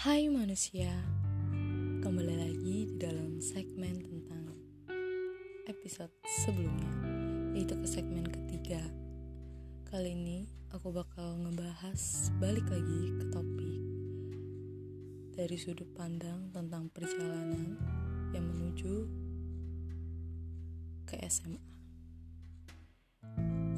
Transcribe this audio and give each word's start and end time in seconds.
Hai 0.00 0.32
manusia, 0.32 0.88
kembali 2.00 2.32
lagi 2.32 2.88
di 2.88 2.96
dalam 2.96 3.36
segmen 3.36 4.00
tentang 4.00 4.48
episode 5.68 6.08
sebelumnya, 6.40 6.88
yaitu 7.52 7.76
ke 7.76 7.84
segmen 7.84 8.24
ketiga. 8.24 8.80
Kali 9.92 10.16
ini 10.16 10.48
aku 10.72 10.88
bakal 10.88 11.36
ngebahas 11.44 12.32
balik 12.40 12.64
lagi 12.72 13.12
ke 13.12 13.24
topik 13.28 13.76
dari 15.36 15.56
sudut 15.60 15.92
pandang 15.92 16.48
tentang 16.48 16.88
perjalanan 16.88 17.76
yang 18.32 18.48
menuju 18.48 19.04
ke 21.04 21.20
SMA. 21.28 21.60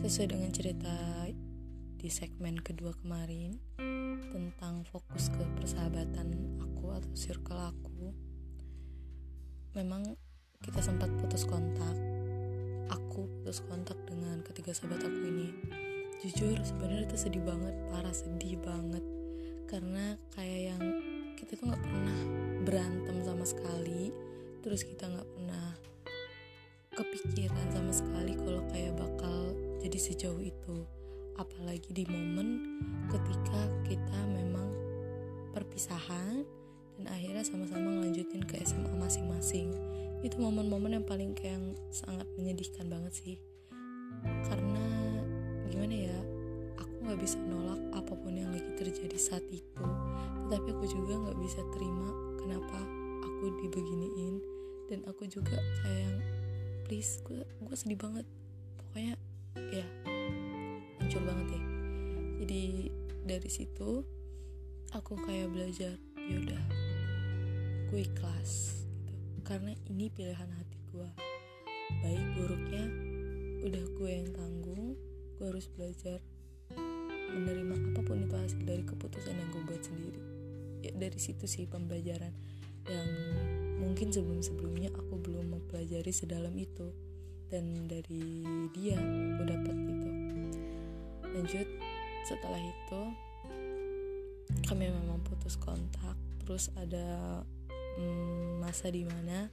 Sesuai 0.06 0.38
dengan 0.38 0.54
cerita 0.54 1.26
di 1.98 2.06
segmen 2.06 2.62
kedua 2.62 2.94
kemarin 2.94 3.58
tentang 4.32 4.80
fokus 4.88 5.28
ke 5.28 5.44
persahabatan 5.60 6.56
aku 6.64 6.96
atau 6.96 7.12
circle 7.12 7.60
aku 7.60 8.16
memang 9.76 10.16
kita 10.64 10.80
sempat 10.80 11.12
putus 11.20 11.44
kontak. 11.44 11.96
Aku 12.92 13.28
putus 13.40 13.60
kontak 13.64 13.96
dengan 14.08 14.40
ketiga 14.40 14.72
sahabat 14.72 15.04
aku 15.04 15.20
ini. 15.28 15.48
Jujur 16.24 16.56
sebenarnya 16.64 17.08
itu 17.08 17.16
sedih 17.18 17.44
banget 17.44 17.74
parah 17.92 18.14
sedih 18.14 18.56
banget. 18.60 19.04
Karena 19.68 20.16
kayak 20.36 20.60
yang 20.72 20.82
kita 21.36 21.56
tuh 21.56 21.72
nggak 21.72 21.82
pernah 21.82 22.18
berantem 22.64 23.16
sama 23.24 23.44
sekali. 23.44 24.12
Terus 24.64 24.80
kita 24.86 25.08
nggak 25.08 25.28
pernah 25.28 25.66
kepikiran 26.92 27.66
sama 27.72 27.92
sekali 27.92 28.32
kalau 28.36 28.62
kayak 28.68 28.92
bakal 28.96 29.56
jadi 29.80 29.98
sejauh 29.98 30.40
itu 30.44 30.84
apalagi 31.40 31.90
di 31.92 32.04
momen 32.08 32.80
ketika 33.08 33.60
kita 33.88 34.18
memang 34.28 34.68
perpisahan 35.52 36.44
dan 36.98 37.04
akhirnya 37.08 37.44
sama-sama 37.44 37.88
ngelanjutin 37.88 38.44
ke 38.44 38.60
SMA 38.64 38.92
masing-masing. 38.96 39.72
Itu 40.22 40.38
momen-momen 40.38 41.02
yang 41.02 41.06
paling 41.06 41.34
kayak 41.34 41.58
yang 41.58 41.66
sangat 41.90 42.28
menyedihkan 42.38 42.86
banget 42.86 43.12
sih. 43.16 43.36
Karena 44.22 44.86
gimana 45.66 45.94
ya 45.96 46.18
aku 46.78 46.94
nggak 47.02 47.20
bisa 47.20 47.36
nolak 47.42 47.80
apa 47.96 48.12
pun 48.14 48.32
yang 48.36 48.52
lagi 48.54 48.70
terjadi 48.78 49.18
saat 49.18 49.44
itu. 49.50 49.82
Tetapi 50.48 50.68
aku 50.78 50.84
juga 50.86 51.18
nggak 51.26 51.38
bisa 51.42 51.60
terima 51.74 52.10
kenapa 52.38 52.78
aku 53.24 53.44
dibeginiin. 53.66 54.36
Dan 54.86 55.00
aku 55.08 55.24
juga 55.26 55.56
kayak 55.82 56.20
please 56.86 57.18
gue 57.24 57.42
gue 57.42 57.76
sedih 57.76 57.98
banget. 57.98 58.26
Pokoknya 58.78 59.16
ya 59.72 59.84
ya 59.84 60.01
jadi 62.52 62.92
dari 63.24 63.48
situ 63.48 64.04
aku 64.92 65.16
kayak 65.24 65.56
belajar 65.56 65.96
yaudah 66.20 66.60
gue 67.88 68.04
ikhlas 68.04 68.84
gitu. 69.08 69.40
Karena 69.40 69.72
ini 69.88 70.12
pilihan 70.12 70.52
hati 70.52 70.76
gue 70.92 71.08
baik 72.04 72.26
buruknya 72.36 72.84
udah 73.64 73.84
gue 73.96 74.10
yang 74.12 74.28
tanggung 74.36 75.00
gue 75.40 75.46
harus 75.48 75.64
belajar 75.72 76.20
menerima 77.32 77.96
apa 77.96 78.00
pun 78.04 78.20
itu 78.20 78.36
hasil 78.36 78.60
dari 78.68 78.84
keputusan 78.84 79.32
yang 79.32 79.48
gue 79.48 79.62
buat 79.72 79.80
sendiri. 79.88 80.20
Ya 80.84 80.92
dari 80.92 81.16
situ 81.16 81.48
sih 81.48 81.64
pembelajaran 81.64 82.36
yang 82.84 83.08
mungkin 83.80 84.12
sebelum-sebelumnya 84.12 84.92
aku 84.92 85.24
belum 85.24 85.56
mempelajari 85.56 86.12
sedalam 86.12 86.52
itu. 86.60 86.92
Dan 87.48 87.88
dari 87.88 88.44
dia 88.76 89.00
aku 89.00 89.42
dapat 89.48 89.76
itu. 89.88 90.08
Lanjut 91.32 91.91
setelah 92.26 92.60
itu 92.60 93.00
kami 94.68 94.88
memang 94.90 95.22
putus 95.26 95.58
kontak. 95.58 96.16
Terus 96.42 96.70
ada 96.74 97.42
mm, 97.98 98.62
masa 98.62 98.90
di 98.90 99.06
mana 99.06 99.46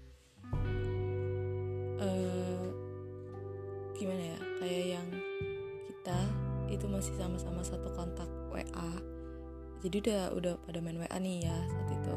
uh, 2.00 2.06
eh, 2.06 2.68
gimana 4.00 4.24
ya 4.35 4.40
kayak 4.63 4.85
yang 4.97 5.08
kita 5.90 6.19
itu 6.69 6.85
masih 6.88 7.13
sama-sama 7.18 7.66
satu 7.66 7.90
kontak 7.94 8.29
WA 8.53 9.19
jadi 9.79 9.96
udah 10.03 10.22
udah 10.35 10.53
pada 10.68 10.79
main 10.84 11.00
WA 11.00 11.18
nih 11.24 11.47
ya 11.47 11.56
saat 11.72 11.88
itu. 11.96 12.16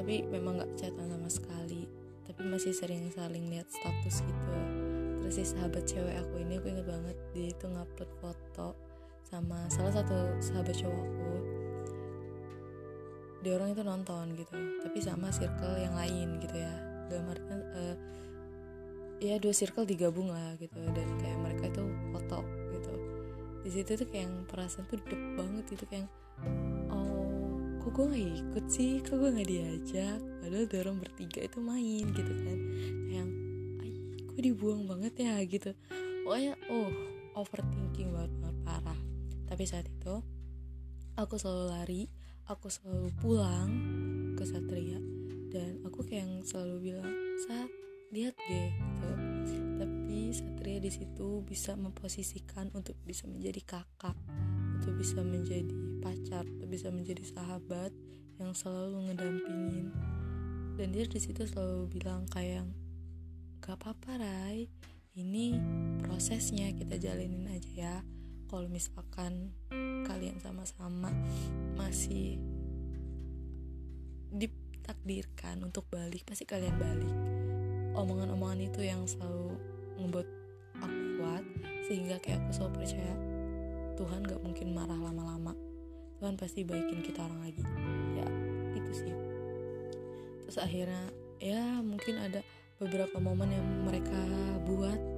Tapi 0.00 0.14
memang 0.32 0.56
nggak 0.56 0.72
chatan 0.80 1.12
sama 1.12 1.28
sekali. 1.28 1.84
Tapi 2.24 2.40
masih 2.48 2.72
sering 2.72 3.12
saling 3.12 3.52
lihat 3.52 3.68
status 3.68 4.24
gitu. 4.24 4.56
Terus 5.20 5.34
si 5.36 5.44
sahabat 5.44 5.84
cewek 5.84 6.16
aku 6.16 6.40
ini 6.40 6.56
aku 6.56 6.72
inget 6.72 6.88
banget 6.88 7.16
dia 7.36 7.52
itu 7.52 7.68
ngupload 7.68 8.10
foto 8.20 8.68
sama 9.24 9.58
salah 9.72 9.92
satu 9.96 10.38
sahabat 10.38 10.76
cowokku 10.76 11.32
dia 13.44 13.60
orang 13.60 13.76
itu 13.76 13.82
nonton 13.84 14.24
gitu 14.40 14.56
tapi 14.80 14.98
sama 15.04 15.28
circle 15.28 15.76
yang 15.76 15.92
lain 15.92 16.40
gitu 16.40 16.56
ya. 16.56 16.74
Artian 17.14 17.60
uh, 17.76 17.96
ya 19.22 19.36
dua 19.38 19.54
circle 19.54 19.86
digabung 19.86 20.32
lah 20.32 20.56
gitu 20.56 20.80
dan 20.96 21.08
kayak 21.20 21.38
mereka 21.44 21.64
itu 21.70 21.84
foto 22.10 22.40
gitu. 22.72 22.94
Di 23.60 23.70
situ 23.70 23.90
tuh 24.00 24.06
kayak 24.08 24.24
yang 24.24 24.36
perasaan 24.48 24.88
tuh 24.88 24.98
dep 25.04 25.20
banget 25.36 25.64
gitu 25.76 25.84
kayak 25.86 26.08
oh 26.88 27.78
kok 27.84 27.92
gue 27.92 28.06
gak 28.16 28.24
ikut 28.24 28.64
sih? 28.72 29.04
Kok 29.04 29.16
gue 29.20 29.30
gak 29.36 29.48
diajak? 29.48 30.18
Padahal 30.40 30.66
dorong 30.66 30.98
bertiga 30.98 31.40
itu 31.44 31.58
main 31.60 32.04
gitu 32.16 32.32
kan. 32.32 32.58
Kayak 33.12 33.28
kok 34.32 34.40
dibuang 34.40 34.82
banget 34.88 35.14
ya? 35.20 35.36
Gitu. 35.44 35.70
Pokoknya 36.24 36.56
oh 36.72 36.88
overthinking 37.36 38.10
banget, 38.16 38.32
tapi 39.54 39.70
saat 39.70 39.86
itu 39.86 40.18
aku 41.14 41.38
selalu 41.38 41.64
lari 41.70 42.02
aku 42.50 42.66
selalu 42.66 43.14
pulang 43.22 43.70
ke 44.34 44.42
Satria 44.42 44.98
dan 45.54 45.78
aku 45.86 46.02
kayak 46.02 46.26
yang 46.26 46.42
selalu 46.42 46.90
bilang 46.90 47.14
saat 47.46 47.70
lihat 48.10 48.34
deh 48.50 48.74
gitu. 48.74 49.10
Tapi 49.78 50.34
Satria 50.34 50.82
di 50.82 50.90
situ 50.90 51.46
bisa 51.46 51.78
memposisikan 51.78 52.74
untuk 52.74 52.98
bisa 53.06 53.30
menjadi 53.30 53.62
kakak 53.62 54.18
untuk 54.82 54.98
bisa 54.98 55.22
menjadi 55.22 55.70
pacar 56.02 56.42
untuk 56.50 56.66
bisa 56.66 56.90
menjadi 56.90 57.22
sahabat 57.22 57.94
yang 58.42 58.50
selalu 58.58 59.06
ngedampingin. 59.06 59.94
Dan 60.74 60.90
dia 60.90 61.06
di 61.06 61.22
situ 61.22 61.46
selalu 61.46 61.94
bilang 61.94 62.26
kayak 62.26 62.66
gak 63.62 63.78
apa-apa 63.78 64.18
Rai. 64.18 64.66
Ini 65.14 65.54
prosesnya 66.02 66.74
kita 66.74 66.98
jalanin 66.98 67.46
aja 67.54 67.70
ya 67.70 67.96
kalau 68.48 68.68
misalkan 68.68 69.52
kalian 70.04 70.38
sama-sama 70.38 71.10
masih 71.74 72.38
ditakdirkan 74.34 75.62
untuk 75.62 75.86
balik 75.88 76.26
pasti 76.26 76.44
kalian 76.44 76.76
balik. 76.76 77.14
Omongan-omongan 77.94 78.60
itu 78.66 78.80
yang 78.82 79.06
selalu 79.06 79.54
membuat 79.98 80.26
aku 80.82 81.00
kuat 81.22 81.44
sehingga 81.86 82.16
kayak 82.18 82.42
aku 82.42 82.50
selalu 82.50 82.72
percaya 82.82 83.14
Tuhan 83.94 84.20
gak 84.26 84.42
mungkin 84.42 84.74
marah 84.74 84.98
lama-lama. 84.98 85.54
Tuhan 86.18 86.34
pasti 86.34 86.66
baikin 86.66 87.04
kita 87.06 87.22
orang 87.22 87.46
lagi. 87.46 87.62
Ya 88.18 88.26
itu 88.74 88.92
sih. 88.92 89.14
Terus 90.42 90.58
akhirnya 90.58 91.14
ya 91.38 91.78
mungkin 91.80 92.18
ada 92.18 92.42
beberapa 92.82 93.22
momen 93.22 93.54
yang 93.54 93.66
mereka 93.86 94.18
buat 94.66 95.13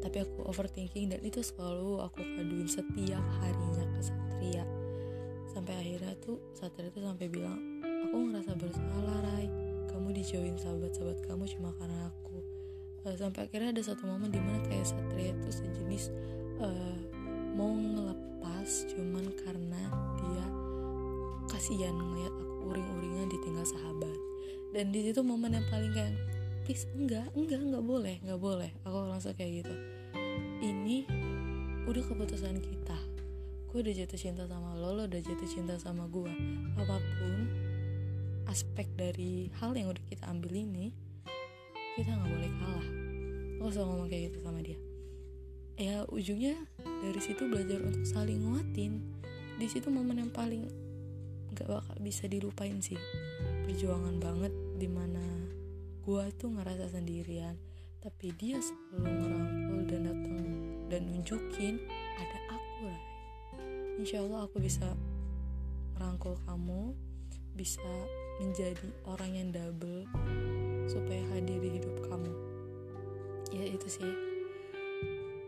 tapi 0.00 0.24
aku 0.24 0.48
overthinking 0.48 1.12
dan 1.12 1.20
itu 1.20 1.44
selalu 1.44 2.00
aku 2.00 2.24
kaduin 2.24 2.68
setiap 2.68 3.22
harinya 3.40 3.84
ke 3.84 4.00
Satria. 4.00 4.64
Sampai 5.52 5.76
akhirnya 5.76 6.16
tuh 6.24 6.40
Satria 6.56 6.88
tuh 6.88 7.04
sampai 7.04 7.28
bilang 7.28 7.60
aku 8.08 8.16
ngerasa 8.32 8.56
bersalah 8.56 9.18
Rai. 9.20 9.46
Kamu 9.92 10.16
dijauhin 10.16 10.56
sahabat-sahabat 10.56 11.20
kamu 11.28 11.44
cuma 11.56 11.70
karena 11.76 12.08
aku. 12.08 12.40
Uh, 13.04 13.16
sampai 13.16 13.48
akhirnya 13.48 13.76
ada 13.76 13.84
satu 13.84 14.08
momen 14.08 14.32
di 14.32 14.40
mana 14.40 14.60
kayak 14.64 14.88
Satria 14.88 15.36
tuh 15.44 15.52
sejenis 15.52 16.12
uh, 16.64 16.98
mau 17.56 17.72
ngelepas 17.72 18.68
cuman 18.96 19.24
karena 19.44 19.82
dia 20.20 20.44
kasihan 21.48 21.92
ngeliat 21.92 22.32
aku 22.32 22.72
uring-uringan 22.72 23.28
ditinggal 23.28 23.68
sahabat. 23.68 24.18
Dan 24.72 24.96
di 24.96 25.04
situ 25.04 25.20
momen 25.20 25.60
yang 25.60 25.66
paling 25.68 25.92
kayak 25.92 26.16
please 26.64 26.88
enggak 26.96 27.26
enggak 27.36 27.60
enggak 27.60 27.84
boleh 27.84 28.16
enggak 28.24 28.40
boleh. 28.40 28.70
Aku 28.88 28.96
langsung 29.04 29.36
kayak 29.36 29.64
gitu 29.66 29.89
ini 30.60 31.08
udah 31.88 32.04
keputusan 32.04 32.60
kita. 32.60 32.98
Gue 33.72 33.80
udah 33.80 33.94
jatuh 33.96 34.20
cinta 34.20 34.44
sama 34.44 34.76
lo 34.76 34.92
lo 34.92 35.08
udah 35.08 35.20
jatuh 35.22 35.48
cinta 35.48 35.80
sama 35.80 36.04
gue 36.10 36.28
apa 36.76 36.96
pun 37.00 37.38
aspek 38.50 38.84
dari 38.98 39.48
hal 39.62 39.72
yang 39.72 39.88
udah 39.94 40.04
kita 40.10 40.28
ambil 40.28 40.52
ini 40.52 40.92
kita 41.96 42.12
nggak 42.12 42.28
boleh 42.28 42.52
kalah. 42.60 42.88
Aku 43.60 43.68
selalu 43.72 43.88
ngomong 43.88 44.08
kayak 44.12 44.22
gitu 44.32 44.38
sama 44.44 44.60
dia. 44.60 44.78
Ya 45.80 46.04
ujungnya 46.12 46.56
dari 46.84 47.20
situ 47.24 47.48
belajar 47.48 47.80
untuk 47.80 48.04
saling 48.04 48.44
nguatin. 48.44 49.00
Di 49.56 49.66
situ 49.68 49.88
momen 49.88 50.20
yang 50.20 50.32
paling 50.32 50.68
nggak 51.56 51.68
bakal 51.68 51.96
bisa 52.04 52.28
dilupain 52.28 52.84
sih. 52.84 53.00
Perjuangan 53.64 54.20
banget 54.20 54.52
di 54.76 54.88
mana 54.88 55.24
gue 56.04 56.24
tuh 56.36 56.52
ngerasa 56.52 56.92
sendirian 56.92 57.56
tapi 58.00 58.32
dia 58.32 58.56
selalu 58.56 59.12
ngerangkul 59.12 59.80
dan 59.84 60.00
datang 60.08 60.39
dan 60.90 61.06
nunjukin 61.06 61.78
ada 62.18 62.38
aku 62.50 62.90
lah 62.90 63.02
insya 63.96 64.20
Allah 64.26 64.50
aku 64.50 64.58
bisa 64.58 64.90
merangkul 65.94 66.34
kamu 66.44 66.92
bisa 67.54 67.84
menjadi 68.40 68.88
orang 69.04 69.36
yang 69.36 69.48
double 69.52 70.08
supaya 70.88 71.20
hadir 71.36 71.60
di 71.60 71.76
hidup 71.76 71.92
kamu. 72.08 72.32
Ya 73.52 73.68
itu 73.68 73.84
sih. 73.84 74.12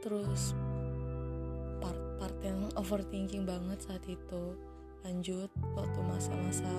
Terus 0.04 0.52
part-part 1.80 2.36
yang 2.44 2.68
overthinking 2.76 3.48
banget 3.48 3.80
saat 3.80 4.04
itu. 4.04 4.54
Lanjut 5.02 5.50
waktu 5.74 6.00
masa-masa 6.04 6.70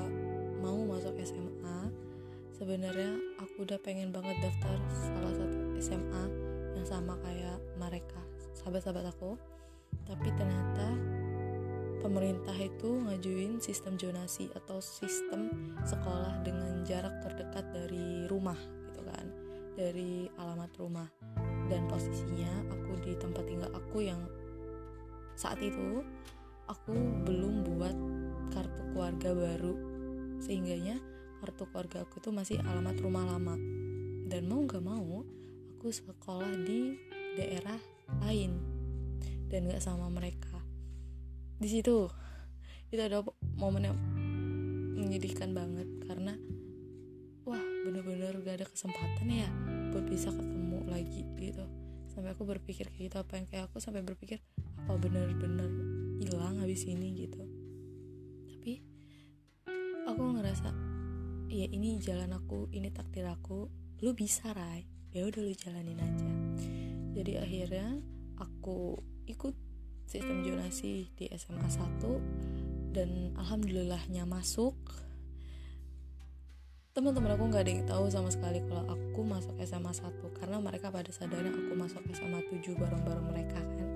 mau 0.63 0.79
masuk 0.87 1.17
SMA 1.19 1.91
sebenarnya 2.55 3.19
aku 3.41 3.67
udah 3.67 3.75
pengen 3.83 4.15
banget 4.15 4.39
daftar 4.39 4.79
salah 4.95 5.33
satu 5.35 5.59
SMA 5.83 6.23
yang 6.79 6.87
sama 6.87 7.19
kayak 7.19 7.59
mereka 7.75 8.23
sahabat-sahabat 8.63 9.11
aku. 9.11 9.35
Tapi 10.07 10.31
ternyata 10.39 10.87
pemerintah 11.99 12.55
itu 12.55 13.03
ngajuin 13.03 13.59
sistem 13.59 13.99
zonasi 13.99 14.47
atau 14.55 14.79
sistem 14.79 15.51
sekolah 15.83 16.39
dengan 16.47 16.87
jarak 16.87 17.19
terdekat 17.19 17.67
dari 17.75 18.23
rumah 18.31 18.57
gitu 18.87 19.03
kan. 19.03 19.27
Dari 19.75 20.31
alamat 20.39 20.71
rumah. 20.79 21.07
Dan 21.67 21.91
posisinya 21.91 22.71
aku 22.71 23.03
di 23.03 23.13
tempat 23.19 23.43
tinggal 23.43 23.71
aku 23.75 23.99
yang 24.03 24.23
saat 25.35 25.59
itu 25.59 26.05
aku 26.71 26.95
belum 27.27 27.67
buat 27.67 27.95
kartu 28.55 28.81
keluarga 28.95 29.35
baru. 29.35 29.75
Sehingganya 30.39 30.99
kartu 31.43 31.67
keluarga 31.67 32.07
aku 32.07 32.23
itu 32.23 32.29
masih 32.31 32.57
alamat 32.63 32.95
rumah 33.03 33.27
lama. 33.27 33.59
Dan 34.23 34.47
mau 34.47 34.63
nggak 34.63 34.83
mau 34.83 35.23
aku 35.79 35.91
sekolah 35.91 36.53
di 36.63 36.95
daerah 37.35 37.92
lain 38.21 38.51
dan 39.49 39.69
nggak 39.69 39.81
sama 39.81 40.09
mereka. 40.09 40.61
Di 41.57 41.69
situ 41.69 42.09
itu 42.93 43.01
ada 43.01 43.25
momen 43.57 43.89
yang 43.89 43.97
menyedihkan 44.93 45.53
banget 45.57 45.89
karena 46.05 46.37
wah 47.43 47.61
bener-bener 47.85 48.37
gak 48.45 48.61
ada 48.61 48.67
kesempatan 48.69 49.27
ya 49.27 49.49
buat 49.89 50.05
bisa 50.05 50.29
ketemu 50.29 50.79
lagi 50.89 51.25
gitu. 51.37 51.65
Sampai 52.09 52.37
aku 52.37 52.45
berpikir 52.45 52.93
kayak 52.93 53.09
gitu 53.09 53.17
apa 53.17 53.33
yang 53.41 53.45
kayak 53.49 53.63
aku 53.69 53.81
sampai 53.81 54.05
berpikir 54.05 54.41
apa 54.85 54.93
bener-bener 54.97 55.69
hilang 56.21 56.61
habis 56.61 56.85
ini 56.85 57.25
gitu. 57.25 57.41
Tapi 58.49 58.73
aku 60.05 60.21
ngerasa 60.37 60.69
ya 61.53 61.69
ini 61.69 62.01
jalan 62.01 62.33
aku 62.33 62.69
ini 62.73 62.89
takdir 62.89 63.29
aku 63.29 63.69
lu 64.01 64.11
bisa 64.17 64.49
Rai 64.51 64.83
ya 65.13 65.23
udah 65.29 65.41
lu 65.45 65.53
jalanin 65.53 66.01
aja 66.01 66.42
jadi 67.13 67.45
akhirnya 67.45 68.01
aku 68.41 68.97
ikut 69.29 69.53
sistem 70.09 70.41
jonasi 70.41 71.13
di 71.13 71.29
SMA 71.37 71.69
1 71.69 72.93
dan 72.93 73.33
alhamdulillahnya 73.37 74.25
masuk. 74.25 74.75
Teman-teman 76.93 77.33
aku 77.33 77.49
nggak 77.49 77.63
ada 77.65 77.71
yang 77.73 77.85
tahu 77.89 78.05
sama 78.13 78.29
sekali 78.29 78.61
kalau 78.69 78.85
aku 78.85 79.25
masuk 79.25 79.57
SMA 79.65 79.89
1 79.89 80.37
karena 80.37 80.57
mereka 80.61 80.93
pada 80.93 81.09
sadarnya 81.09 81.49
aku 81.49 81.73
masuk 81.73 82.01
SMA 82.13 82.41
7 82.49 82.77
bareng-bareng 82.77 83.27
mereka 83.29 83.61
kan. 83.61 83.89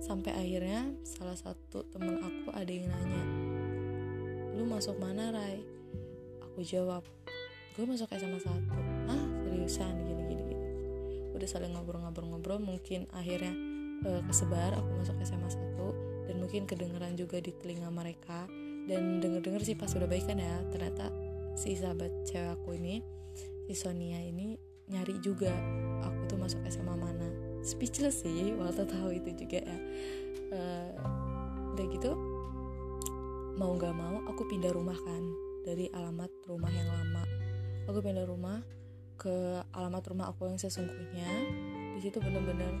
Sampai 0.00 0.36
akhirnya 0.36 0.92
salah 1.04 1.36
satu 1.36 1.88
teman 1.88 2.20
aku 2.20 2.52
ada 2.52 2.68
yang 2.68 2.90
nanya 2.92 3.24
lu 4.52 4.68
masuk 4.68 5.00
mana 5.00 5.32
Rai? 5.32 5.64
Aku 6.44 6.60
jawab 6.60 7.08
gue 7.72 7.84
masuk 7.88 8.04
SMA 8.12 8.36
1 8.36 9.08
ah 9.08 9.24
seriusan? 9.48 9.94
Gini 10.04 10.21
udah 11.42 11.50
saling 11.50 11.74
ngobrol-ngobrol-ngobrol 11.74 12.62
mungkin 12.62 13.10
akhirnya 13.10 13.50
uh, 14.06 14.22
kesebar 14.30 14.78
aku 14.78 15.02
masuk 15.02 15.18
SMA 15.26 15.50
1 15.50 16.30
dan 16.30 16.36
mungkin 16.38 16.70
kedengeran 16.70 17.18
juga 17.18 17.42
di 17.42 17.50
telinga 17.58 17.90
mereka 17.90 18.46
dan 18.86 19.18
denger-denger 19.18 19.66
sih 19.66 19.74
pas 19.74 19.90
udah 19.90 20.06
baik 20.06 20.22
kan 20.30 20.38
ya 20.38 20.62
ternyata 20.70 21.10
si 21.58 21.74
sahabat 21.74 22.14
cewek 22.30 22.54
aku 22.54 22.78
ini 22.78 23.02
si 23.66 23.74
Sonia 23.74 24.22
ini 24.22 24.54
nyari 24.86 25.18
juga 25.18 25.50
aku 26.02 26.30
tuh 26.30 26.38
masuk 26.38 26.62
SMA 26.70 26.94
mana. 26.94 27.28
Speechless 27.62 28.26
sih 28.26 28.54
waktu 28.58 28.86
tahu 28.86 29.14
itu 29.14 29.30
juga 29.46 29.62
ya. 29.62 29.78
Uh, 30.52 30.90
udah 31.72 31.86
gitu 31.88 32.12
mau 33.56 33.72
nggak 33.74 33.94
mau 33.96 34.20
aku 34.28 34.44
pindah 34.46 34.70
rumah 34.70 34.96
kan 34.96 35.22
dari 35.66 35.90
alamat 35.90 36.30
rumah 36.46 36.70
yang 36.70 36.86
lama. 36.86 37.24
Aku 37.90 37.98
pindah 37.98 38.26
rumah 38.26 38.62
ke 39.22 39.62
alamat 39.70 40.02
rumah 40.10 40.26
aku 40.34 40.50
yang 40.50 40.58
sesungguhnya. 40.58 41.30
Di 41.94 42.00
situ 42.02 42.18
bener-bener 42.18 42.74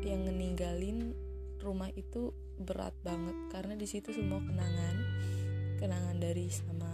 yang 0.00 0.24
ninggalin 0.24 1.12
rumah 1.60 1.92
itu 1.92 2.32
berat 2.56 2.96
banget. 3.04 3.36
Karena 3.52 3.76
di 3.76 3.84
situ 3.84 4.08
semua 4.16 4.40
kenangan. 4.40 4.96
Kenangan 5.76 6.16
dari 6.16 6.48
sama 6.48 6.88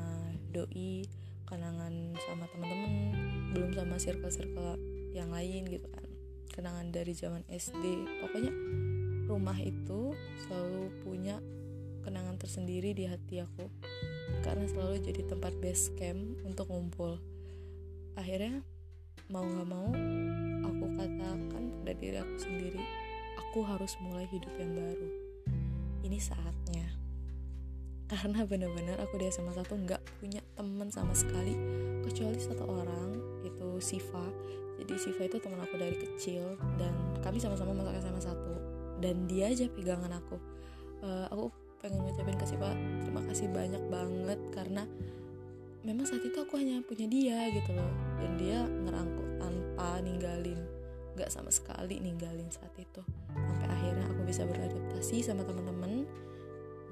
doi 0.51 1.07
kenangan 1.49 2.13
sama 2.29 2.45
teman-teman 2.53 2.93
belum 3.57 3.73
sama 3.73 3.97
circle-circle 3.97 4.77
yang 5.17 5.31
lain 5.31 5.65
gitu 5.71 5.87
kan. 5.89 6.05
Kenangan 6.53 6.91
dari 6.91 7.15
zaman 7.15 7.47
SD 7.49 7.85
pokoknya 8.21 8.53
rumah 9.31 9.57
itu 9.61 10.13
selalu 10.45 10.91
punya 11.07 11.39
kenangan 12.05 12.37
tersendiri 12.37 12.93
di 12.93 13.09
hati 13.09 13.41
aku. 13.41 13.71
Karena 14.45 14.69
selalu 14.69 15.01
jadi 15.01 15.25
tempat 15.25 15.57
base 15.63 15.93
camp 15.97 16.21
untuk 16.45 16.69
ngumpul. 16.69 17.17
Akhirnya 18.19 18.61
mau 19.29 19.45
gak 19.45 19.69
mau 19.69 19.93
aku 20.65 20.85
katakan 20.97 21.63
pada 21.85 21.93
diri 22.01 22.17
aku 22.17 22.37
sendiri 22.41 22.81
aku 23.49 23.65
harus 23.65 23.97
mulai 24.05 24.29
hidup 24.29 24.53
yang 24.61 24.77
baru. 24.77 25.09
Ini 26.05 26.19
saatnya. 26.21 26.85
Karena 28.09 28.45
benar-benar 28.45 29.01
aku 29.01 29.21
di 29.21 29.29
SMA 29.29 29.53
1 29.57 29.69
nggak 29.69 30.01
punya 30.21 30.41
teman 30.57 30.89
sama 30.89 31.13
sekali 31.17 31.57
kecuali 32.05 32.41
satu 32.41 32.65
orang 32.69 33.17
itu 33.45 33.81
Siva. 33.81 34.29
Jadi 34.81 34.95
Siva 34.97 35.29
itu 35.29 35.41
teman 35.41 35.61
aku 35.65 35.77
dari 35.81 35.97
kecil 35.97 36.57
dan 36.77 36.93
kami 37.21 37.41
sama-sama 37.41 37.73
masuk 37.73 37.97
SMA 38.01 38.21
1 38.21 39.03
dan 39.05 39.29
dia 39.29 39.49
aja 39.53 39.65
pegangan 39.73 40.13
aku. 40.13 40.37
Uh, 41.05 41.25
aku 41.33 41.53
pengen 41.81 42.05
ngucapin 42.05 42.37
ke 42.37 42.47
Siva 42.49 42.75
terima 43.05 43.23
kasih 43.29 43.47
banyak 43.49 43.83
banget 43.89 44.41
karena 44.53 44.83
memang 45.89 46.05
saat 46.05 46.21
itu 46.21 46.37
aku 46.37 46.61
hanya 46.61 46.85
punya 46.85 47.09
dia 47.09 47.49
gitu 47.49 47.73
loh. 47.73 47.89
Dan 48.21 48.37
dia 48.37 48.61
ngerangkul 48.69 49.41
tanpa 49.41 50.05
ninggalin 50.05 50.61
nggak 51.17 51.33
sama 51.33 51.49
sekali 51.49 51.97
ninggalin 51.99 52.53
saat 52.53 52.77
itu. 52.77 53.01
Sampai 53.33 53.67
akhirnya 53.73 54.05
aku 54.13 54.23
bisa 54.29 54.45
beradaptasi 54.45 55.25
sama 55.25 55.49
teman-teman. 55.49 56.05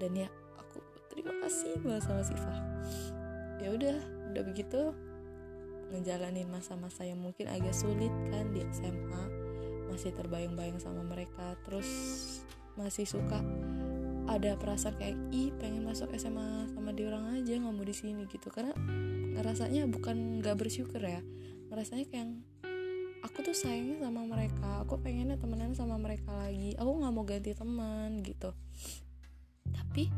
Dan 0.00 0.16
ya 0.16 0.32
aku 0.56 0.80
terima 1.12 1.36
kasih 1.44 1.76
banget 1.84 2.08
sama 2.08 2.24
Siva 2.24 2.56
ya 3.60 3.72
udah 3.72 3.96
udah 4.30 4.42
begitu 4.44 4.80
ngejalanin 5.94 6.50
masa-masa 6.50 7.06
yang 7.06 7.22
mungkin 7.22 7.46
agak 7.46 7.72
sulit 7.72 8.10
kan 8.28 8.50
di 8.54 8.62
SMA 8.74 9.24
masih 9.86 10.10
terbayang-bayang 10.12 10.82
sama 10.82 11.00
mereka 11.06 11.54
terus 11.66 11.88
masih 12.74 13.06
suka 13.06 13.40
ada 14.26 14.58
perasaan 14.58 14.98
kayak 14.98 15.16
ih 15.30 15.54
pengen 15.56 15.86
masuk 15.86 16.10
SMA 16.18 16.70
sama 16.74 16.90
dia 16.90 17.10
orang 17.10 17.38
aja 17.38 17.56
nggak 17.56 17.74
mau 17.74 17.86
di 17.86 17.94
sini 17.94 18.26
gitu. 18.26 18.50
Karena 18.50 18.74
ngerasanya 19.38 19.86
bukan 19.86 20.42
nggak 20.42 20.56
bersyukur 20.58 20.98
ya. 20.98 21.22
Ngerasanya 21.70 22.06
kayak 22.10 22.28
aku 23.22 23.42
tuh 23.42 23.56
sayangnya 23.56 24.06
sama 24.06 24.22
mereka 24.22 24.86
aku 24.86 25.02
pengennya 25.02 25.34
temenan 25.34 25.74
sama 25.74 25.98
mereka 25.98 26.30
lagi 26.30 26.78
aku 26.78 26.90
nggak 27.02 27.12
mau 27.14 27.24
ganti 27.26 27.50
teman 27.54 28.22
gitu. 28.22 28.50
Tapi 29.70 30.10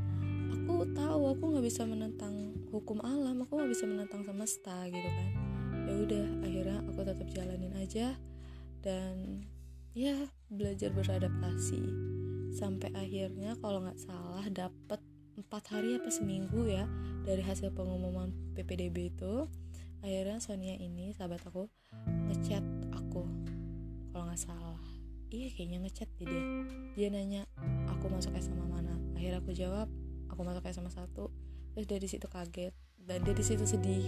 aku 0.52 0.84
tahu 0.92 1.22
aku 1.32 1.44
nggak 1.56 1.64
bisa 1.64 1.88
menentang 1.88 2.52
hukum 2.68 3.00
alam 3.00 3.40
aku 3.44 3.56
nggak 3.60 3.72
bisa 3.72 3.84
menentang 3.88 4.24
semesta 4.24 4.84
gitu 4.88 5.08
kan. 5.08 5.28
Ya 5.88 5.94
udah 6.04 6.26
akhirnya 6.44 6.78
aku 6.84 7.00
tetap 7.00 7.28
jalanin 7.32 7.72
aja 7.80 8.16
dan 8.84 9.44
ya 9.96 10.14
belajar 10.52 10.92
beradaptasi 10.92 12.17
sampai 12.52 12.92
akhirnya 12.96 13.56
kalau 13.60 13.84
nggak 13.84 14.00
salah 14.00 14.44
dapet 14.48 15.00
empat 15.38 15.64
hari 15.70 15.94
apa 15.94 16.10
seminggu 16.10 16.66
ya 16.66 16.84
dari 17.22 17.42
hasil 17.44 17.70
pengumuman 17.72 18.34
PPDB 18.58 19.14
itu. 19.14 19.46
Akhirnya 20.02 20.38
Sonia 20.38 20.74
ini 20.78 21.10
sahabat 21.14 21.42
aku 21.46 21.70
ngechat 22.30 22.62
aku. 22.94 23.22
Kalau 24.14 24.24
nggak 24.26 24.42
salah. 24.42 24.82
Iya 25.28 25.52
kayaknya 25.52 25.78
ngechat 25.84 26.08
dia 26.16 26.40
dia 26.96 27.08
nanya 27.12 27.42
aku 27.92 28.08
masuk 28.08 28.32
SMA 28.40 28.64
mana? 28.64 28.96
Akhirnya 29.14 29.38
aku 29.44 29.52
jawab 29.54 29.86
aku 30.32 30.40
masuk 30.42 30.64
SMA 30.70 30.90
satu. 30.90 31.30
Terus 31.76 31.86
dari 31.86 32.06
situ 32.10 32.26
kaget 32.26 32.74
dan 33.04 33.22
dia 33.22 33.34
di 33.34 33.44
situ 33.44 33.62
sedih. 33.62 34.06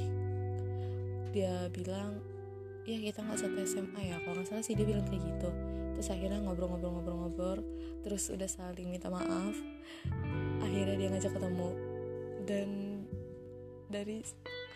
Dia 1.30 1.70
bilang 1.70 2.18
ya 2.88 2.98
kita 3.00 3.20
nggak 3.24 3.38
satu 3.40 3.58
SMA 3.66 4.00
ya. 4.12 4.16
Kalau 4.24 4.40
nggak 4.40 4.48
salah 4.48 4.64
sih 4.64 4.74
dia 4.76 4.86
bilang 4.88 5.04
kayak 5.06 5.22
gitu. 5.24 5.50
Terus 5.98 6.08
akhirnya 6.16 6.40
ngobrol-ngobrol-ngobrol-ngobrol 6.44 7.60
terus 8.00 8.32
udah 8.32 8.48
saling 8.48 8.88
minta 8.88 9.12
maaf. 9.12 9.56
Akhirnya 10.64 10.96
dia 10.96 11.08
ngajak 11.12 11.32
ketemu. 11.36 11.70
Dan 12.48 12.68
dari 13.90 14.24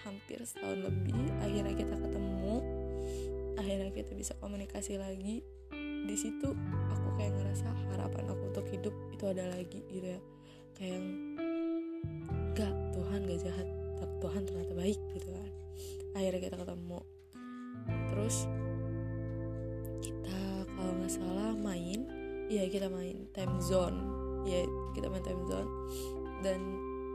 hampir 0.04 0.44
setahun 0.44 0.84
lebih 0.84 1.16
akhirnya 1.40 1.74
kita 1.74 1.96
ketemu. 1.96 2.54
Akhirnya 3.56 3.90
kita 3.94 4.12
bisa 4.12 4.32
komunikasi 4.42 5.00
lagi. 5.00 5.40
Di 6.04 6.16
situ 6.20 6.52
aku 6.92 7.08
kayak 7.16 7.32
ngerasa 7.32 7.68
harapan 7.94 8.24
aku 8.28 8.42
untuk 8.52 8.66
hidup 8.68 8.94
itu 9.08 9.24
ada 9.24 9.48
lagi 9.48 9.80
gitu 9.88 10.04
ya. 10.04 10.20
Kayak 10.76 11.00
gak 12.52 12.74
Tuhan 12.92 13.20
gak 13.24 13.40
jahat. 13.40 13.68
Tuhan 14.24 14.40
ternyata 14.48 14.72
baik 14.72 15.00
gitu 15.16 15.28
kan. 15.32 15.50
Akhirnya 16.16 16.40
kita 16.48 16.56
ketemu 16.56 17.13
terus 17.86 18.48
kita 20.00 20.68
kalau 20.76 20.92
nggak 21.00 21.12
salah 21.12 21.52
main 21.56 22.24
iya 22.48 22.68
kita 22.68 22.92
main 22.92 23.28
time 23.32 23.56
zone. 23.60 23.98
Ya 24.44 24.64
kita 24.92 25.08
main 25.08 25.24
time 25.24 25.44
zone. 25.48 25.70
Dan 26.44 26.60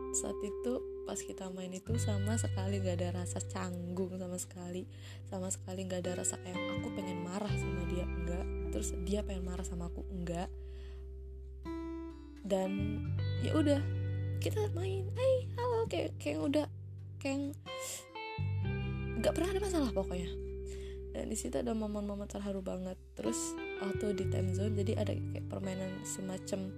saat 0.10 0.38
itu 0.42 0.82
pas 1.06 1.18
kita 1.18 1.50
main 1.54 1.70
itu 1.70 1.98
sama 2.02 2.38
sekali 2.38 2.82
nggak 2.82 2.98
ada 3.02 3.10
rasa 3.24 3.42
canggung 3.46 4.14
sama 4.18 4.38
sekali. 4.42 4.90
Sama 5.30 5.54
sekali 5.54 5.86
nggak 5.86 6.02
ada 6.06 6.26
rasa 6.26 6.42
kayak 6.42 6.58
aku 6.82 6.90
pengen 6.98 7.22
marah 7.22 7.54
sama 7.54 7.86
dia. 7.90 8.06
Enggak 8.06 8.46
terus 8.74 8.94
dia 9.06 9.22
pengen 9.22 9.46
marah 9.46 9.66
sama 9.66 9.90
aku? 9.90 10.02
Enggak 10.10 10.50
dan 12.50 13.04
ya 13.46 13.54
udah 13.54 13.82
kita 14.42 14.66
main. 14.74 15.06
Hey 15.14 15.46
halo. 15.58 15.86
Kayak 15.86 16.18
kayak 16.18 16.40
udah 16.42 16.66
kayak 17.22 17.54
nggak 19.20 19.34
pernah 19.36 19.52
ada 19.52 19.62
masalah 19.62 19.92
pokoknya 19.92 20.49
dan 21.20 21.28
di 21.28 21.36
situ 21.36 21.60
ada 21.60 21.76
momen-momen 21.76 22.32
terharu 22.32 22.64
banget. 22.64 22.96
Terus 23.20 23.36
waktu 23.84 24.16
di 24.16 24.32
time 24.32 24.56
zone 24.56 24.72
jadi 24.72 25.04
ada 25.04 25.12
kayak 25.12 25.52
permainan 25.52 26.00
semacam 26.08 26.72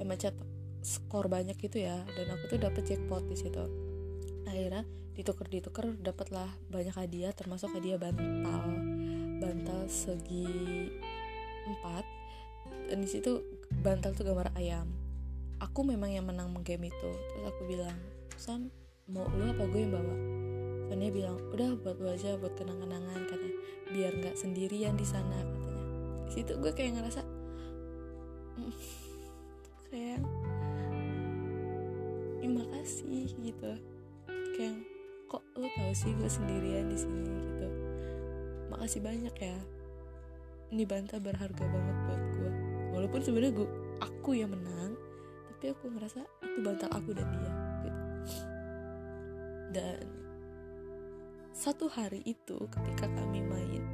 yang 0.00 0.08
macet 0.08 0.32
skor 0.80 1.28
banyak 1.28 1.60
gitu 1.60 1.84
ya. 1.84 2.00
Dan 2.16 2.32
aku 2.32 2.56
tuh 2.56 2.58
dapet 2.64 2.88
jackpot 2.88 3.20
di 3.28 3.36
situ. 3.36 3.60
Akhirnya 4.48 4.88
ditukar 5.12 5.44
ditukar 5.52 5.92
dapatlah 6.00 6.48
banyak 6.72 6.96
hadiah 6.96 7.36
termasuk 7.36 7.68
hadiah 7.76 8.00
bantal. 8.00 8.64
Bantal 9.44 9.84
segi 9.92 10.88
empat. 11.68 12.08
Dan 12.88 13.04
di 13.04 13.08
situ 13.12 13.44
bantal 13.84 14.16
tuh 14.16 14.24
gambar 14.24 14.56
ayam. 14.56 14.88
Aku 15.60 15.84
memang 15.84 16.16
yang 16.16 16.24
menang 16.24 16.48
game 16.64 16.88
itu. 16.88 17.10
Terus 17.28 17.44
aku 17.44 17.68
bilang 17.68 18.00
San 18.40 18.72
mau 19.04 19.28
lu 19.36 19.52
apa 19.52 19.68
gue 19.68 19.84
yang 19.84 19.92
bawa? 19.92 20.16
Sonia 20.92 21.08
bilang 21.08 21.40
udah 21.50 21.72
buat 21.80 21.96
lu 21.98 22.08
aja 22.08 22.36
buat 22.36 22.52
kenang-kenangan 22.52 23.24
katanya 23.24 23.51
biar 23.92 24.12
nggak 24.16 24.36
sendirian 24.40 24.96
di 24.96 25.06
sana 25.06 25.36
katanya. 25.44 25.84
Di 26.26 26.32
situ 26.32 26.52
gue 26.56 26.72
kayak 26.72 26.92
ngerasa 26.96 27.20
mm, 28.56 28.74
kayak 29.92 30.20
terima 32.40 32.64
kasih 32.72 33.26
gitu. 33.36 33.72
Kayak 34.56 34.76
kok 35.28 35.44
lu 35.56 35.68
tahu 35.76 35.92
sih 35.92 36.12
gue 36.16 36.30
sendirian 36.32 36.88
di 36.88 36.96
sini? 36.96 37.28
Gitu. 37.28 37.68
Makasih 38.72 39.00
banyak 39.04 39.36
ya. 39.36 39.58
Ini 40.72 40.88
bantal 40.88 41.20
berharga 41.20 41.64
banget 41.68 41.96
buat 42.08 42.22
gue. 42.32 42.50
Walaupun 42.96 43.20
sebenarnya 43.20 43.52
gue 43.60 43.68
aku 44.00 44.30
yang 44.32 44.50
menang 44.50 44.96
tapi 45.52 45.70
aku 45.70 45.94
ngerasa 45.94 46.26
itu 46.42 46.58
bantal 46.64 46.90
aku 46.90 47.14
dan 47.14 47.28
dia 47.28 47.52
gitu. 47.84 48.02
Dan 49.72 50.21
satu 51.52 51.88
hari 51.92 52.24
itu 52.24 52.56
ketika 52.72 53.04
kami 53.12 53.44
main 53.44 53.84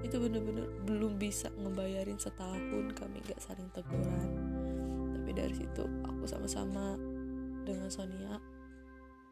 itu 0.00 0.16
bener-bener 0.16 0.66
belum 0.86 1.20
bisa 1.20 1.52
ngebayarin 1.58 2.16
setahun 2.16 2.94
kami 2.96 3.20
gak 3.26 3.42
saling 3.42 3.68
teguran. 3.74 4.30
Tapi 5.14 5.30
dari 5.36 5.54
situ 5.54 5.84
aku 6.06 6.24
sama-sama 6.24 6.96
dengan 7.66 7.90
Sonia 7.92 8.40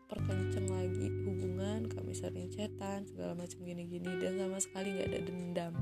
perkenceng 0.08 0.68
lagi 0.73 1.08
hubungan 1.28 1.85
kami 1.88 2.16
sering 2.16 2.49
chatan 2.49 3.04
segala 3.04 3.37
macam 3.37 3.61
gini-gini 3.61 4.08
dan 4.20 4.40
sama 4.40 4.58
sekali 4.61 4.88
nggak 4.97 5.08
ada 5.08 5.20
dendam. 5.20 5.73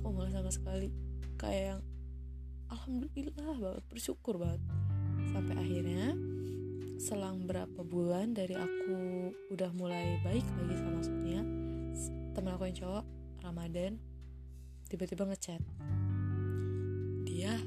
Aku 0.00 0.12
malah 0.12 0.32
sama 0.32 0.50
sekali 0.52 0.88
kayak 1.36 1.76
yang 1.76 1.80
alhamdulillah 2.72 3.54
banget 3.60 3.84
bersyukur 3.88 4.40
banget. 4.40 4.60
Sampai 5.32 5.54
akhirnya 5.60 6.16
selang 7.04 7.44
berapa 7.44 7.84
bulan 7.84 8.32
dari 8.32 8.56
aku 8.56 9.28
udah 9.52 9.68
mulai 9.76 10.16
baik 10.24 10.40
lagi 10.56 10.74
sama 10.80 11.04
Sonia 11.04 11.44
temen 12.32 12.56
aku 12.56 12.64
yang 12.64 12.80
cowok 12.80 13.04
Ramadan 13.44 14.00
tiba-tiba 14.88 15.28
ngechat. 15.28 15.60
Dia 17.28 17.60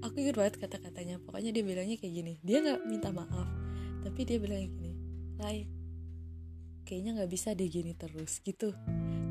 aku 0.00 0.24
ingat 0.24 0.40
banget 0.40 0.54
kata-katanya 0.56 1.20
pokoknya 1.20 1.52
dia 1.52 1.60
bilangnya 1.60 2.00
kayak 2.00 2.14
gini 2.16 2.34
dia 2.40 2.64
nggak 2.64 2.88
minta 2.88 3.12
maaf 3.12 3.44
tapi 4.00 4.24
dia 4.24 4.40
bilang 4.40 4.64
gini 4.64 4.96
Lai 5.36 5.68
kayaknya 6.88 7.20
nggak 7.20 7.28
bisa 7.28 7.52
deh 7.52 7.68
gini 7.68 7.92
terus 7.92 8.40
gitu. 8.40 8.72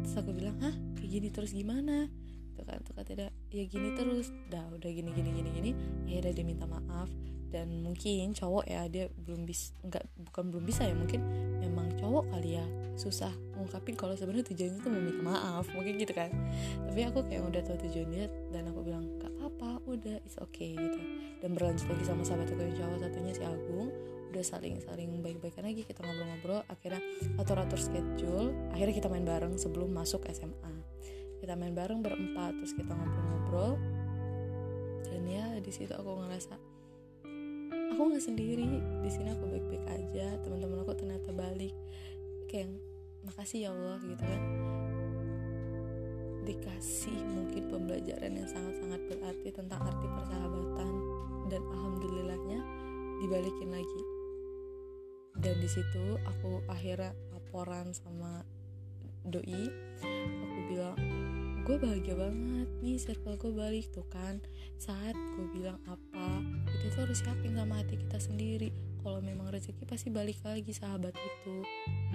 Terus 0.05 0.13
aku 0.21 0.37
bilang 0.37 0.61
hah? 0.61 0.75
Kayak 1.01 1.09
gini 1.17 1.27
terus 1.33 1.57
gimana? 1.57 2.05
Tuh 2.53 2.61
kan 2.61 2.77
tuh 2.85 2.93
kata 2.93 3.33
ya 3.49 3.65
gini 3.65 3.97
terus. 3.97 4.29
Dah 4.53 4.69
udah 4.69 4.85
gini 4.93 5.09
gini 5.17 5.33
gini 5.33 5.49
gini 5.49 5.71
akhirnya 6.05 6.33
dia 6.37 6.45
minta 6.45 6.69
maaf 6.69 7.09
dan 7.47 7.83
mungkin 7.83 8.35
cowok 8.35 8.65
ya 8.67 8.85
dia 8.91 9.05
belum 9.23 9.47
bisa 9.47 9.71
nggak 9.87 10.03
bukan 10.29 10.43
belum 10.51 10.63
bisa 10.67 10.83
ya 10.83 10.95
mungkin 10.95 11.23
memang 11.63 11.95
cowok 11.95 12.27
kali 12.31 12.59
ya 12.59 12.65
susah 12.97 13.29
ngungkapin 13.53 13.93
kalau 13.93 14.17
sebenarnya 14.17 14.45
tujuannya 14.49 14.79
tuh 14.81 14.89
mau 14.89 15.01
minta 15.01 15.21
maaf 15.21 15.65
mungkin 15.71 16.01
gitu 16.01 16.13
kan. 16.17 16.33
Tapi 16.89 16.99
aku 17.05 17.29
kayak 17.29 17.45
udah 17.45 17.61
tahu 17.61 17.77
tujuannya 17.85 18.25
dan 18.49 18.63
aku 18.73 18.79
bilang 18.81 19.05
gak 19.21 19.29
apa-apa 19.37 19.85
udah 19.85 20.17
it's 20.25 20.37
okay 20.41 20.73
gitu. 20.73 20.99
Dan 21.37 21.53
berlanjut 21.53 21.85
lagi 21.85 22.03
sama 22.09 22.25
sahabat 22.25 22.49
aku 22.49 22.61
yang 22.65 22.75
cowok 22.77 22.97
satunya 23.05 23.33
si 23.37 23.43
Agung. 23.45 23.93
Udah 24.33 24.43
saling 24.43 24.81
saling 24.81 25.21
baik-baikan 25.21 25.63
lagi 25.63 25.85
kita 25.85 26.03
ngobrol-ngobrol 26.03 26.59
akhirnya 26.67 26.99
atur-atur 27.39 27.79
schedule 27.79 28.51
akhirnya 28.75 28.99
kita 28.99 29.07
main 29.07 29.23
bareng 29.23 29.55
sebelum 29.55 29.87
masuk 29.95 30.27
SMA 30.35 30.73
kita 31.37 31.53
main 31.53 31.71
bareng 31.77 32.01
berempat 32.01 32.57
terus 32.57 32.73
kita 32.73 32.91
ngobrol-ngobrol. 32.97 33.77
Dan 35.07 35.23
ya 35.29 35.45
di 35.61 35.71
situ 35.71 35.93
aku 35.93 36.25
ngerasa 36.25 36.76
aku 37.97 38.13
nggak 38.13 38.29
sendiri. 38.29 38.77
Di 39.01 39.09
sini 39.09 39.33
aku 39.33 39.49
baik-baik 39.49 39.85
aja 39.89 40.37
teman-teman 40.45 40.85
aku 40.85 40.93
ternyata 40.93 41.33
balik. 41.33 41.73
Kayak 42.45 42.77
makasih 43.25 43.65
ya 43.65 43.69
Allah 43.73 43.97
gitu 44.05 44.21
kan. 44.21 44.41
Dikasih 46.45 47.17
mungkin 47.25 47.73
pembelajaran 47.73 48.37
yang 48.37 48.45
sangat-sangat 48.45 49.01
berarti 49.09 49.49
tentang 49.49 49.81
arti 49.81 50.05
persahabatan. 50.13 50.89
Dan 51.49 51.61
alhamdulillahnya 51.73 52.59
dibalikin 53.25 53.73
lagi. 53.73 54.01
Dan 55.41 55.57
di 55.57 55.65
situ 55.65 56.21
aku 56.21 56.61
akhirnya 56.69 57.17
laporan 57.33 57.97
sama 57.97 58.45
doi. 59.25 59.73
Aku 60.45 60.59
bilang 60.69 60.93
gue 61.67 61.75
bahagia 61.83 62.15
banget. 62.15 62.67
Nih 62.79 62.95
circle 62.95 63.35
gue 63.35 63.51
balik 63.51 63.91
tuh 63.91 64.07
kan. 64.07 64.39
Saat 64.79 65.19
gue 65.35 65.51
bilang 65.51 65.75
apa 65.83 66.39
kita 66.63 66.95
tuh 66.95 67.01
harus 67.03 67.19
yakin 67.27 67.59
sama 67.59 67.83
hati 67.83 67.99
kita 67.99 68.23
sendiri. 68.23 68.71
Kalau 69.03 69.19
memang 69.19 69.51
rezeki 69.51 69.83
pasti 69.83 70.07
balik 70.07 70.39
lagi 70.47 70.71
sahabat 70.71 71.11
itu. 71.11 71.55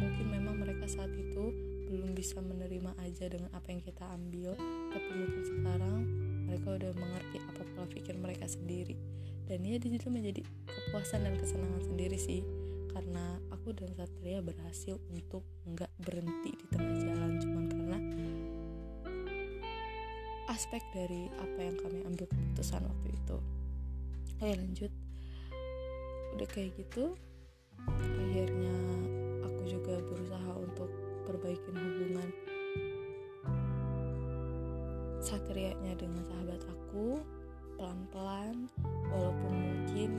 Mungkin 0.01 0.33
memang 0.33 0.57
mereka 0.57 0.89
saat 0.89 1.13
itu 1.13 1.53
belum 1.93 2.17
bisa 2.17 2.41
menerima 2.41 2.97
aja 3.05 3.29
dengan 3.29 3.53
apa 3.53 3.69
yang 3.69 3.85
kita 3.85 4.09
ambil. 4.17 4.57
Tapi 4.89 5.11
mungkin 5.21 5.43
sekarang 5.45 6.01
mereka 6.49 6.69
udah 6.73 6.93
mengerti 6.97 7.37
apa 7.45 7.61
pola 7.77 7.87
pikir 7.93 8.17
mereka 8.17 8.49
sendiri. 8.49 8.97
Dan 9.45 9.69
ya 9.69 9.77
situ 9.77 10.09
menjadi 10.09 10.41
kepuasan 10.65 11.29
dan 11.29 11.37
kesenangan 11.37 11.85
sendiri 11.85 12.17
sih. 12.17 12.41
Karena 12.89 13.37
aku 13.53 13.77
dan 13.77 13.93
Satria 14.01 14.41
berhasil 14.41 14.97
untuk 15.13 15.45
nggak 15.69 15.93
berhenti 16.01 16.57
di 16.57 16.67
tengah 16.73 16.97
jalan. 17.05 17.37
Cuman 17.37 17.65
karena 17.69 17.99
aspek 20.53 20.85
dari 20.93 21.33
apa 21.41 21.61
yang 21.65 21.77
kami 21.81 22.05
ambil 22.05 22.29
keputusan 22.29 22.85
waktu 22.85 23.09
itu. 23.09 23.37
Oke 24.37 24.53
lanjut. 24.53 24.93
Udah 26.37 26.49
kayak 26.53 26.77
gitu 26.77 27.17
akhirnya 27.89 28.77
aku 29.45 29.61
juga 29.65 29.97
berusaha 30.05 30.53
untuk 30.57 30.89
perbaikin 31.25 31.73
hubungan 31.77 32.29
satrianya 35.25 35.97
dengan 35.97 36.21
sahabat 36.29 36.61
aku 36.69 37.21
pelan-pelan 37.81 38.69
walaupun 39.09 39.53
mungkin 39.57 40.11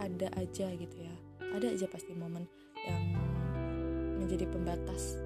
ada 0.00 0.32
aja 0.40 0.72
gitu 0.72 0.96
ya. 0.96 1.14
Ada 1.54 1.76
aja 1.76 1.86
pasti 1.92 2.16
momen 2.16 2.48
yang 2.88 3.04
menjadi 4.16 4.48
pembatas 4.48 5.20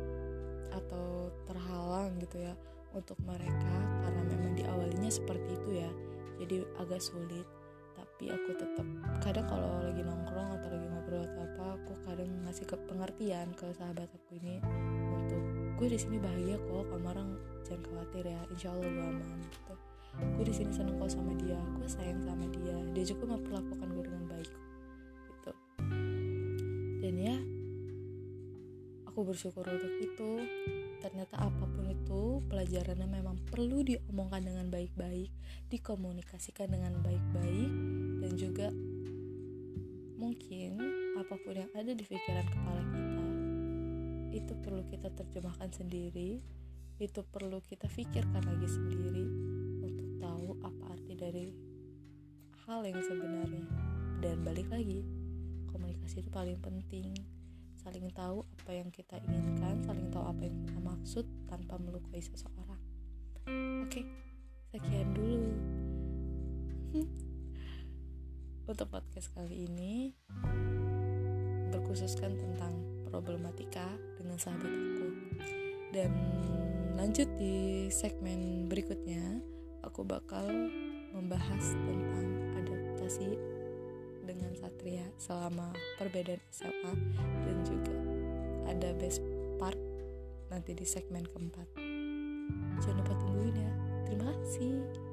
atau 0.74 1.30
terhalang 1.46 2.18
gitu 2.18 2.42
ya 2.42 2.54
untuk 2.96 3.18
mereka 3.24 3.76
karena 4.04 4.22
memang 4.24 4.52
di 4.56 4.64
awalnya 4.64 5.10
seperti 5.10 5.56
itu 5.56 5.70
ya. 5.82 5.90
Jadi 6.38 6.56
agak 6.78 7.02
sulit 7.02 7.46
tapi 7.98 8.30
aku 8.30 8.50
tetap 8.54 8.86
kadang 9.22 9.46
kalau 9.50 9.82
lagi 9.82 10.02
nongkrong 10.06 10.54
atau 10.54 10.68
lagi 10.70 10.86
ngobrol 10.86 11.22
atau 11.26 11.42
apa 11.50 11.64
aku 11.82 11.92
kadang 12.06 12.30
ngasih 12.46 12.66
ke 12.66 12.76
pengertian 12.86 13.50
ke 13.58 13.66
sahabat 13.74 14.06
aku 14.06 14.38
ini 14.38 14.62
untuk 15.10 15.42
gue 15.78 15.88
di 15.90 15.98
sini 15.98 16.18
bahagia 16.22 16.58
kok 16.62 16.86
kamu 16.94 17.06
orang 17.10 17.30
jangan 17.66 17.82
khawatir 17.90 18.24
ya 18.26 18.40
insya 18.54 18.68
Allah 18.74 18.86
gue 18.86 19.06
aman 19.06 19.38
gitu. 19.50 19.74
Gue 20.18 20.44
di 20.46 20.54
sini 20.54 20.70
seneng 20.74 20.98
kok 20.98 21.10
sama 21.10 21.34
dia 21.38 21.58
gue 21.78 21.88
sayang 21.90 22.22
sama 22.22 22.46
dia 22.54 22.76
dia 22.94 23.04
juga 23.06 23.34
memperlakukan 23.34 23.86
gue 23.86 24.04
dengan 24.06 24.24
baik 24.30 24.50
gitu. 25.30 25.52
Dan 27.02 27.14
ya 27.18 27.36
aku 29.10 29.26
bersyukur 29.26 29.66
untuk 29.66 29.94
itu 29.98 30.30
ternyata 30.98 31.38
apa 31.38 31.64
pun 31.70 31.86
itu 31.86 32.42
pelajarannya 32.50 33.06
memang 33.06 33.38
perlu 33.46 33.86
diomongkan 33.86 34.42
dengan 34.44 34.66
baik-baik 34.68 35.30
dikomunikasikan 35.70 36.74
dengan 36.74 36.98
baik-baik 37.02 37.70
dan 38.22 38.32
juga 38.34 38.68
mungkin 40.18 40.82
apa 41.14 41.34
pun 41.38 41.54
yang 41.54 41.70
ada 41.78 41.94
di 41.94 42.02
pikiran 42.02 42.46
kepala 42.50 42.82
kita 42.90 43.24
itu 44.28 44.52
perlu 44.60 44.82
kita 44.90 45.08
terjemahkan 45.14 45.70
sendiri 45.72 46.42
itu 46.98 47.22
perlu 47.30 47.62
kita 47.62 47.86
pikirkan 47.86 48.42
lagi 48.42 48.66
sendiri 48.66 49.24
untuk 49.86 50.18
tahu 50.18 50.58
apa 50.66 50.98
arti 50.98 51.14
dari 51.14 51.46
hal 52.66 52.82
yang 52.82 52.98
sebenarnya. 52.98 53.64
Dan 54.18 54.42
balik 54.42 54.66
lagi 54.66 55.06
komunikasi 55.70 56.26
itu 56.26 56.30
paling 56.34 56.58
penting 56.58 57.14
saling 57.78 58.10
tahu 58.10 58.42
apa 58.68 58.84
yang 58.84 58.92
kita 58.92 59.16
inginkan 59.24 59.80
saling 59.80 60.12
tahu 60.12 60.28
apa 60.28 60.44
yang 60.44 60.52
kita 60.60 60.76
maksud 60.84 61.24
tanpa 61.48 61.80
melukai 61.80 62.20
seseorang. 62.20 62.76
Oke 63.80 64.04
sekian 64.68 65.08
dulu. 65.16 65.56
Untuk 68.68 68.92
podcast 68.92 69.32
kali 69.32 69.64
ini 69.72 70.12
berkhususkan 71.72 72.36
tentang 72.36 72.76
problematika 73.08 73.88
dengan 74.20 74.36
sahabat 74.36 74.68
aku. 74.68 75.08
Dan 75.96 76.12
lanjut 77.00 77.24
di 77.40 77.88
segmen 77.88 78.68
berikutnya 78.68 79.40
aku 79.80 80.04
bakal 80.04 80.44
membahas 81.16 81.72
tentang 81.72 82.52
adaptasi 82.60 83.32
dengan 84.28 84.52
Satria 84.52 85.08
selama 85.16 85.72
perbedaan 85.96 86.44
SMA 86.52 86.92
dan 87.48 87.56
juga 87.64 88.17
ada 88.68 88.92
best 89.00 89.24
part 89.56 89.78
nanti 90.52 90.76
di 90.76 90.84
segmen 90.84 91.24
keempat. 91.24 91.68
Jangan 92.84 92.96
lupa 93.00 93.14
tungguin 93.16 93.56
ya. 93.56 93.72
Terima 94.06 94.30
kasih 94.32 95.07